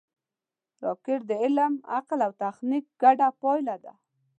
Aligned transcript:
راکټ 0.83 1.19
د 1.29 1.31
علم، 1.43 1.73
عقل 1.97 2.19
او 2.25 2.31
تخنیک 2.41 2.85
ګډه 3.01 3.27
پایله 3.41 3.75
ده 3.83 3.93